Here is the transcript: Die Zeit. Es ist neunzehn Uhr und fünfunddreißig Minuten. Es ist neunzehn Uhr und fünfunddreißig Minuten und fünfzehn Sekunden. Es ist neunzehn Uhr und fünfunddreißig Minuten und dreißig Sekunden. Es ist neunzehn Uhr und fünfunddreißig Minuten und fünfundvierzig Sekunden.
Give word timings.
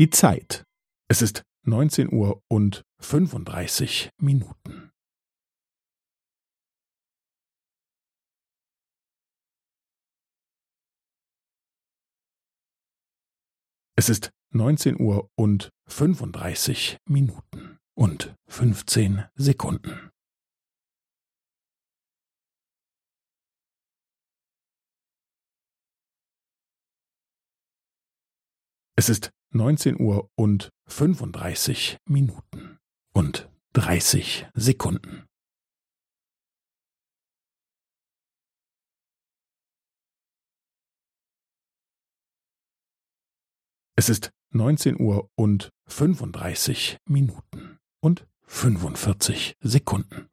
Die 0.00 0.08
Zeit. 0.08 0.64
Es 1.10 1.20
ist 1.20 1.42
neunzehn 1.66 2.10
Uhr 2.10 2.42
und 2.48 2.86
fünfunddreißig 3.02 4.08
Minuten. 4.16 4.90
Es 13.94 14.08
ist 14.08 14.30
neunzehn 14.54 14.98
Uhr 14.98 15.28
und 15.36 15.68
fünfunddreißig 15.86 16.96
Minuten 17.06 17.78
und 17.94 18.34
fünfzehn 18.48 19.28
Sekunden. 19.34 20.08
Es 28.96 29.10
ist 29.10 29.30
neunzehn 29.50 30.00
Uhr 30.00 30.30
und 30.36 30.70
fünfunddreißig 30.86 31.98
Minuten 32.06 32.78
und 33.12 33.50
dreißig 33.72 34.46
Sekunden. 34.54 35.26
Es 43.96 44.08
ist 44.08 44.30
neunzehn 44.50 44.98
Uhr 44.98 45.28
und 45.34 45.70
fünfunddreißig 45.86 46.96
Minuten 47.04 47.78
und 48.00 48.26
fünfundvierzig 48.46 49.56
Sekunden. 49.60 50.29